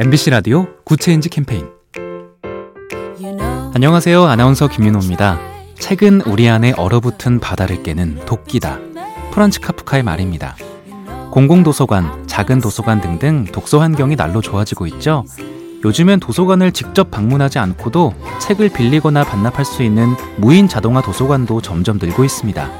MBC 0.00 0.30
라디오 0.30 0.66
Good 0.84 1.02
Change 1.02 1.28
캠페인 1.28 1.68
안녕하세요. 3.74 4.24
아나운서 4.24 4.66
김윤호입니다. 4.66 5.38
책은 5.78 6.22
우리 6.22 6.48
안에 6.48 6.72
얼어붙은 6.78 7.38
바다를 7.38 7.82
깨는 7.82 8.24
도끼다. 8.24 8.78
프란츠 9.30 9.60
카프카의 9.60 10.02
말입니다. 10.02 10.56
공공도서관, 11.32 12.26
작은 12.26 12.62
도서관 12.62 13.02
등등 13.02 13.44
독서 13.44 13.78
환경이 13.78 14.16
날로 14.16 14.40
좋아지고 14.40 14.86
있죠. 14.86 15.26
요즘엔 15.84 16.20
도서관을 16.20 16.72
직접 16.72 17.10
방문하지 17.10 17.58
않고도 17.58 18.14
책을 18.40 18.70
빌리거나 18.70 19.24
반납할 19.24 19.66
수 19.66 19.82
있는 19.82 20.14
무인 20.38 20.66
자동화 20.66 21.02
도서관도 21.02 21.60
점점 21.60 21.98
늘고 22.00 22.24
있습니다. 22.24 22.70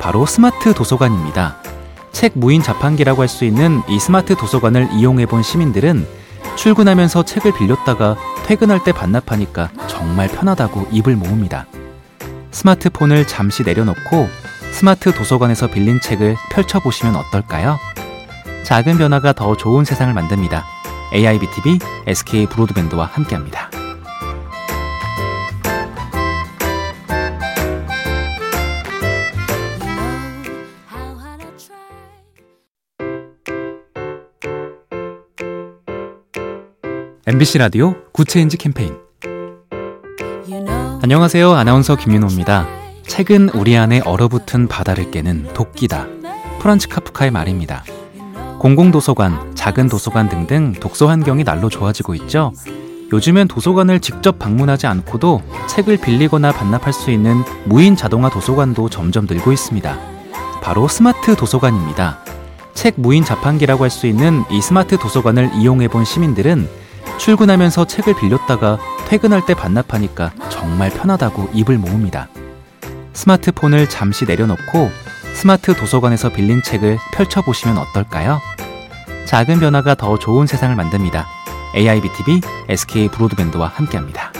바로 0.00 0.26
스마트 0.26 0.74
도서관입니다. 0.74 1.58
책 2.10 2.32
무인 2.34 2.60
자판기라고 2.60 3.22
할 3.22 3.28
수 3.28 3.44
있는 3.44 3.82
이 3.88 4.00
스마트 4.00 4.34
도서관을 4.34 4.88
이용해 4.94 5.26
본 5.26 5.44
시민들은 5.44 6.25
출근하면서 6.56 7.24
책을 7.24 7.52
빌렸다가 7.52 8.16
퇴근할 8.46 8.82
때 8.82 8.92
반납하니까 8.92 9.70
정말 9.86 10.28
편하다고 10.28 10.88
입을 10.90 11.16
모읍니다. 11.16 11.66
스마트폰을 12.50 13.26
잠시 13.26 13.62
내려놓고 13.62 14.28
스마트 14.72 15.12
도서관에서 15.12 15.68
빌린 15.68 16.00
책을 16.00 16.36
펼쳐보시면 16.50 17.16
어떨까요? 17.16 17.78
작은 18.64 18.98
변화가 18.98 19.32
더 19.32 19.56
좋은 19.56 19.84
세상을 19.84 20.12
만듭니다. 20.12 20.64
AIBTV 21.14 21.78
SK 22.06 22.46
브로드밴드와 22.46 23.06
함께합니다. 23.06 23.70
MBC 37.28 37.58
라디오 37.58 37.96
Good 38.12 38.30
Change 38.30 38.56
캠페인 38.56 38.94
안녕하세요. 41.02 41.52
아나운서 41.54 41.96
김윤호입니다. 41.96 42.68
책은 43.08 43.48
우리 43.48 43.76
안에 43.76 44.00
얼어붙은 44.04 44.68
바다를 44.68 45.10
깨는 45.10 45.52
도끼다. 45.52 46.06
프란츠 46.60 46.86
카프카의 46.86 47.32
말입니다. 47.32 47.82
공공도서관, 48.60 49.56
작은 49.56 49.88
도서관 49.88 50.28
등등 50.28 50.72
독서 50.74 51.08
환경이 51.08 51.42
날로 51.42 51.68
좋아지고 51.68 52.14
있죠. 52.14 52.52
요즘엔 53.12 53.48
도서관을 53.48 53.98
직접 53.98 54.38
방문하지 54.38 54.86
않고도 54.86 55.42
책을 55.68 55.96
빌리거나 55.96 56.52
반납할 56.52 56.92
수 56.92 57.10
있는 57.10 57.42
무인 57.64 57.96
자동화 57.96 58.30
도서관도 58.30 58.88
점점 58.88 59.26
늘고 59.28 59.52
있습니다. 59.52 59.98
바로 60.62 60.86
스마트 60.86 61.34
도서관입니다. 61.34 62.20
책 62.74 62.94
무인 62.98 63.24
자판기라고 63.24 63.82
할 63.82 63.90
수 63.90 64.06
있는 64.06 64.44
이 64.50 64.60
스마트 64.60 64.96
도서관을 64.96 65.50
이용해 65.56 65.88
본 65.88 66.04
시민들은 66.04 66.85
출근하면서 67.18 67.86
책을 67.86 68.14
빌렸다가 68.16 68.78
퇴근할 69.08 69.44
때 69.46 69.54
반납하니까 69.54 70.32
정말 70.48 70.90
편하다고 70.90 71.50
입을 71.54 71.78
모읍니다. 71.78 72.28
스마트폰을 73.12 73.88
잠시 73.88 74.24
내려놓고 74.24 74.90
스마트 75.34 75.74
도서관에서 75.74 76.30
빌린 76.30 76.62
책을 76.62 76.98
펼쳐보시면 77.12 77.78
어떨까요? 77.78 78.40
작은 79.26 79.60
변화가 79.60 79.94
더 79.94 80.18
좋은 80.18 80.46
세상을 80.46 80.74
만듭니다. 80.76 81.26
AIBTV 81.74 82.40
SK 82.68 83.08
브로드밴드와 83.08 83.68
함께합니다. 83.74 84.32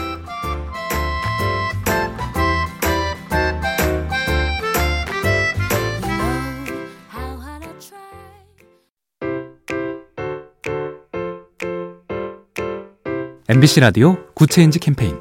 MBC 13.49 13.79
라디오 13.81 14.17
Good 14.35 14.53
Change 14.53 14.81
캠페인 14.81 15.19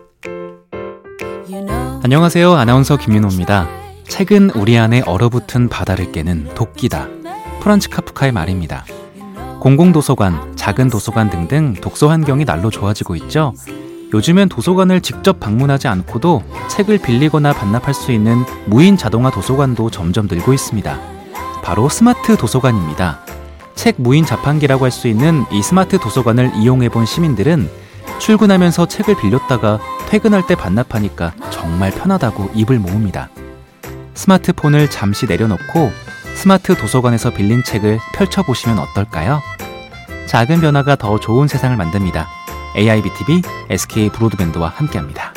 안녕하세요. 2.03 2.53
아나운서 2.53 2.97
김민호입니다. 2.97 3.67
책은 4.07 4.51
우리 4.55 4.77
안에 4.79 5.01
얼어붙은 5.05 5.69
바다를 5.69 6.11
깨는 6.11 6.55
도끼다. 6.55 7.07
프란츠 7.61 7.89
카프카의 7.89 8.31
말입니다. 8.31 8.83
공공도서관, 9.59 10.55
작은 10.55 10.89
도서관 10.89 11.29
등등 11.29 11.75
독서 11.75 12.09
환경이 12.09 12.45
날로 12.45 12.71
좋아지고 12.71 13.15
있죠. 13.17 13.53
요즘엔 14.13 14.49
도서관을 14.49 15.01
직접 15.01 15.39
방문하지 15.39 15.87
않고도 15.87 16.43
책을 16.69 16.99
빌리거나 16.99 17.53
반납할 17.53 17.93
수 17.93 18.11
있는 18.11 18.43
무인 18.65 18.97
자동화 18.97 19.29
도서관도 19.29 19.91
점점 19.91 20.27
늘고 20.27 20.53
있습니다. 20.53 20.99
바로 21.63 21.89
스마트 21.89 22.37
도서관입니다. 22.37 23.19
책 23.75 23.95
무인 23.99 24.25
자판기라고 24.25 24.85
할 24.85 24.91
수 24.91 25.07
있는 25.07 25.43
이 25.51 25.61
스마트 25.61 25.99
도서관을 25.99 26.51
이용해 26.55 26.89
본 26.89 27.05
시민들은 27.05 27.84
출근하면서 28.19 28.87
책을 28.87 29.15
빌렸다가 29.17 29.79
퇴근할 30.09 30.45
때 30.47 30.55
반납하니까 30.55 31.33
정말 31.51 31.91
편하다고 31.91 32.51
입을 32.55 32.79
모읍니다. 32.79 33.29
스마트폰을 34.13 34.89
잠시 34.89 35.25
내려놓고 35.25 35.91
스마트 36.35 36.75
도서관에서 36.75 37.31
빌린 37.31 37.63
책을 37.63 37.99
펼쳐보시면 38.13 38.79
어떨까요? 38.79 39.41
작은 40.27 40.61
변화가 40.61 40.95
더 40.95 41.19
좋은 41.19 41.47
세상을 41.47 41.75
만듭니다. 41.77 42.27
AIBTV 42.75 43.41
SK 43.69 44.09
브로드밴드와 44.09 44.69
함께합니다. 44.69 45.33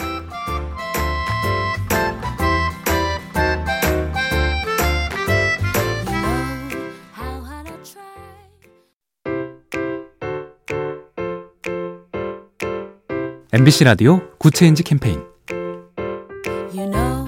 MBC 13.51 13.85
라디오 13.85 14.21
Good 14.39 14.56
Change 14.56 14.83
캠페인 14.83 15.23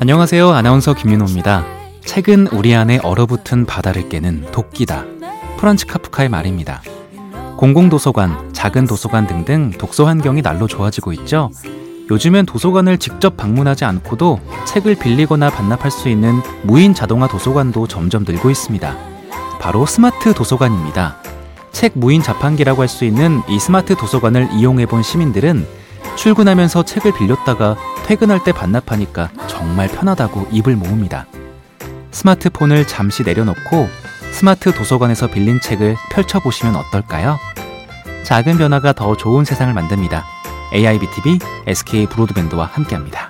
안녕하세요. 0.00 0.50
아나운서 0.50 0.92
김윤호입니다. 0.92 1.64
책은 2.04 2.48
우리 2.48 2.75
안에 2.75 2.98
얼어붙은 3.03 3.64
바다를 3.64 4.10
깨는 4.10 4.50
도끼다. 4.53 5.06
프란츠 5.59 5.86
카프카의 5.86 6.28
말입니다. 6.28 6.82
공공도서관, 7.56 8.53
작은 8.53 8.86
도서관 8.86 9.26
등등 9.26 9.70
독서 9.70 10.06
환경이 10.06 10.42
날로 10.42 10.66
좋아지고 10.66 11.14
있죠. 11.14 11.50
요즘엔 12.10 12.44
도서관을 12.44 12.98
직접 12.98 13.38
방문하지 13.38 13.86
않고도 13.86 14.41
책을 14.66 14.97
빌리거나 14.97 15.48
반납할 15.48 15.91
수 15.91 16.10
있는 16.10 16.41
무인 16.64 16.92
자동화 16.92 17.28
도서관도 17.28 17.86
점점 17.86 18.25
늘고 18.26 18.50
있습니다. 18.50 18.97
바로 19.59 19.86
스마트 19.86 20.34
도서관입니다. 20.34 21.16
책 21.72 21.92
무인 21.94 22.22
자판기라고 22.22 22.82
할 22.82 22.88
수 22.88 23.04
있는 23.06 23.41
이 23.48 23.59
스마트 23.59 23.94
도서관을 23.94 24.48
이용해 24.53 24.86
본 24.86 25.03
시민들은 25.03 25.79
출근하면서 26.20 26.82
책을 26.82 27.14
빌렸다가 27.14 27.76
퇴근할 28.04 28.44
때 28.44 28.53
반납하니까 28.53 29.31
정말 29.47 29.88
편하다고 29.88 30.48
입을 30.53 30.76
모읍니다. 30.76 31.25
스마트폰을 32.10 32.86
잠시 32.86 33.22
내려놓고 33.22 33.88
스마트 34.30 34.70
도서관에서 34.70 35.28
빌린 35.28 35.62
책을 35.62 35.97
펼쳐보시면 36.10 36.76
어떨까요? 36.76 37.38
작은 38.25 38.59
변화가 38.59 38.92
더 38.92 39.16
좋은 39.16 39.47
세상을 39.47 39.72
만듭니다. 39.72 40.26
AIBTV 40.75 41.38
SK 41.66 42.06
브로드밴드와 42.09 42.66
함께합니다. 42.66 43.29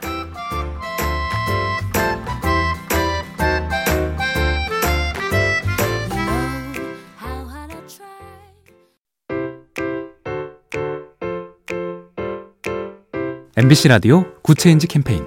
MBC 13.62 13.88
라디오 13.88 14.24
Good 14.42 14.60
Change 14.60 14.86
캠페인 14.86 15.26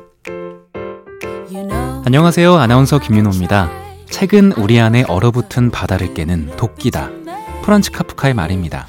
안녕하세요. 2.03 2.55
아나운서 2.55 2.97
김윤호입니다. 2.97 3.69
책은 4.09 4.53
우리 4.53 4.79
안에 4.79 5.03
얼어붙은 5.07 5.69
바다를 5.69 6.15
깨는 6.15 6.55
도끼다. 6.57 7.11
프란츠 7.61 7.91
카프카의 7.91 8.33
말입니다. 8.33 8.87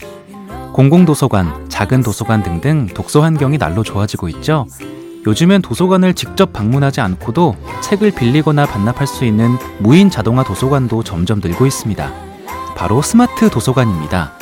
공공도서관, 0.72 1.68
작은 1.68 2.02
도서관 2.02 2.42
등등 2.42 2.86
독서 2.86 3.20
환경이 3.20 3.58
날로 3.58 3.82
좋아지고 3.82 4.30
있죠. 4.30 4.66
요즘엔 5.26 5.60
도서관을 5.60 6.14
직접 6.14 6.54
방문하지 6.54 7.02
않고도 7.02 7.54
책을 7.82 8.12
빌리거나 8.12 8.64
반납할 8.64 9.06
수 9.06 9.26
있는 9.26 9.58
무인 9.78 10.08
자동화 10.08 10.42
도서관도 10.42 11.02
점점 11.02 11.40
늘고 11.40 11.66
있습니다. 11.66 12.14
바로 12.76 13.02
스마트 13.02 13.50
도서관입니다. 13.50 14.38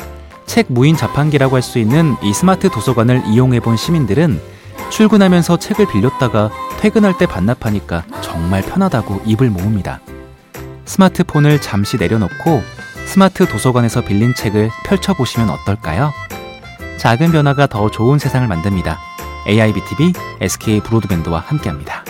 책 0.46 0.66
무인 0.68 0.96
자판기라고 0.96 1.56
할 1.56 1.62
수 1.62 1.80
있는 1.80 2.14
이 2.22 2.32
스마트 2.32 2.68
도서관을 2.68 3.22
이용해 3.26 3.58
본 3.58 3.76
시민들은 3.76 4.51
출근하면서 4.92 5.56
책을 5.56 5.86
빌렸다가 5.86 6.50
퇴근할 6.78 7.16
때 7.16 7.24
반납하니까 7.24 8.04
정말 8.20 8.60
편하다고 8.60 9.22
입을 9.24 9.48
모읍니다. 9.48 10.00
스마트폰을 10.84 11.62
잠시 11.62 11.96
내려놓고 11.96 12.62
스마트 13.06 13.46
도서관에서 13.46 14.02
빌린 14.02 14.34
책을 14.34 14.70
펼쳐보시면 14.84 15.48
어떨까요? 15.48 16.12
작은 16.98 17.32
변화가 17.32 17.68
더 17.68 17.90
좋은 17.90 18.18
세상을 18.18 18.46
만듭니다. 18.46 18.98
AIBTV 19.48 20.12
SK 20.42 20.80
브로드밴드와 20.80 21.40
함께합니다. 21.40 22.04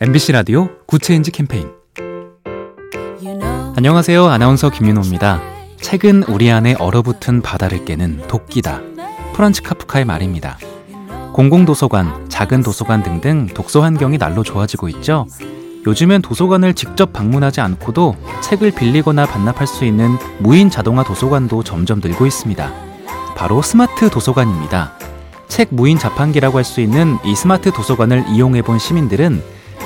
MBC 0.00 0.32
라디오 0.32 0.68
Good 0.86 1.04
Change 1.04 1.30
캠페인 1.30 1.70
안녕하세요. 3.76 4.26
아나운서 4.26 4.70
김윤호입니다. 4.70 5.40
책은 5.80 6.24
우리 6.24 6.50
안에 6.50 6.74
얼어붙은 6.78 7.42
바다를 7.42 7.84
깨는 7.84 8.22
도끼다. 8.28 8.80
프란츠 9.34 9.62
카프카의 9.62 10.04
말입니다. 10.04 10.58
공공도서관, 11.32 12.28
작은 12.28 12.62
도서관 12.62 13.02
등등 13.02 13.46
독서 13.46 13.82
환경이 13.82 14.18
날로 14.18 14.42
좋아지고 14.42 14.88
있죠. 14.90 15.26
요즘엔 15.86 16.22
도서관을 16.22 16.74
직접 16.74 17.12
방문하지 17.12 17.60
않고도 17.60 18.16
책을 18.42 18.72
빌리거나 18.72 19.26
반납할 19.26 19.66
수 19.66 19.84
있는 19.84 20.16
무인 20.38 20.70
자동화 20.70 21.02
도서관도 21.02 21.64
점점 21.64 22.00
늘고 22.00 22.26
있습니다. 22.26 22.72
바로 23.36 23.62
스마트 23.62 24.10
도서관입니다. 24.10 24.92
책 25.48 25.68
무인 25.70 25.98
자판기라고 25.98 26.58
할 26.58 26.64
수 26.64 26.80
있는 26.80 27.18
이 27.24 27.34
스마트 27.34 27.72
도서관을 27.72 28.24
이용해 28.30 28.62
본 28.62 28.78
시민들은 28.78 29.42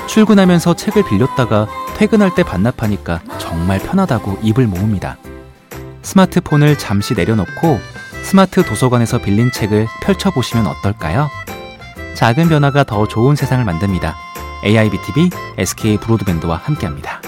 출근하면서 0.07 0.75
책을 0.75 1.03
빌렸다가 1.03 1.67
퇴근할 1.97 2.33
때 2.33 2.43
반납하니까 2.43 3.21
정말 3.37 3.79
편하다고 3.79 4.39
입을 4.41 4.67
모읍니다. 4.67 5.17
스마트폰을 6.01 6.77
잠시 6.77 7.13
내려놓고 7.13 7.79
스마트 8.23 8.63
도서관에서 8.63 9.19
빌린 9.19 9.51
책을 9.51 9.87
펼쳐보시면 10.01 10.67
어떨까요? 10.67 11.29
작은 12.15 12.49
변화가 12.49 12.83
더 12.83 13.07
좋은 13.07 13.35
세상을 13.35 13.63
만듭니다. 13.63 14.15
AIBTV, 14.65 15.29
SK 15.57 15.97
브로드밴드와 15.97 16.57
함께합니다. 16.57 17.21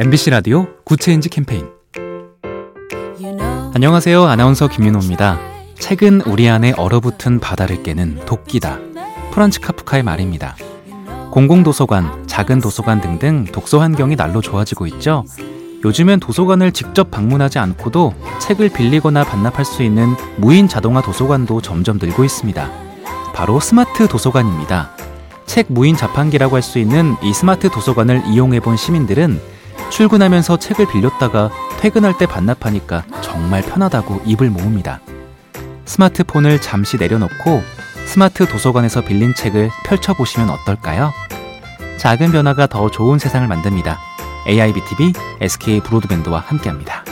MBC 0.00 0.30
라디오 0.30 0.68
Good 0.84 1.02
Change 1.02 1.28
캠페인 1.28 1.66
안녕하세요. 3.74 4.22
아나운서 4.26 4.68
김윤호입니다. 4.68 5.40
책은 5.80 6.20
우리 6.20 6.48
안에 6.48 6.72
얼어붙은 6.76 7.40
바다를 7.40 7.82
깨는 7.82 8.24
도끼다. 8.24 8.78
프란츠 9.32 9.58
카프카의 9.58 10.04
말입니다. 10.04 10.54
공공도서관, 11.32 12.28
작은 12.28 12.60
도서관 12.60 13.00
등등 13.00 13.44
독서 13.46 13.80
환경이 13.80 14.14
날로 14.14 14.40
좋아지고 14.40 14.86
있죠. 14.86 15.24
요즘엔 15.84 16.20
도서관을 16.20 16.70
직접 16.70 17.10
방문하지 17.10 17.58
않고도 17.58 18.14
책을 18.40 18.68
빌리거나 18.68 19.24
반납할 19.24 19.64
수 19.64 19.82
있는 19.82 20.14
무인 20.36 20.68
자동화 20.68 21.02
도서관도 21.02 21.60
점점 21.60 21.98
늘고 22.00 22.24
있습니다. 22.24 22.70
바로 23.34 23.58
스마트 23.58 24.06
도서관입니다. 24.06 24.90
책 25.46 25.66
무인 25.70 25.96
자판기라고 25.96 26.54
할 26.54 26.62
수 26.62 26.78
있는 26.78 27.16
이 27.22 27.32
스마트 27.32 27.68
도서관을 27.68 28.22
이용해 28.28 28.60
본 28.60 28.76
시민들은 28.76 29.57
출근하면서 29.90 30.58
책을 30.58 30.86
빌렸다가 30.88 31.50
퇴근할 31.80 32.16
때 32.18 32.26
반납하니까 32.26 33.04
정말 33.20 33.62
편하다고 33.62 34.22
입을 34.26 34.50
모읍니다. 34.50 35.00
스마트폰을 35.84 36.60
잠시 36.60 36.96
내려놓고 36.96 37.62
스마트 38.06 38.46
도서관에서 38.46 39.02
빌린 39.02 39.34
책을 39.34 39.70
펼쳐보시면 39.84 40.50
어떨까요? 40.50 41.12
작은 41.98 42.32
변화가 42.32 42.66
더 42.66 42.90
좋은 42.90 43.18
세상을 43.18 43.46
만듭니다. 43.48 43.98
AIBTV, 44.46 45.12
SK 45.40 45.80
브로드밴드와 45.80 46.40
함께합니다. 46.46 47.04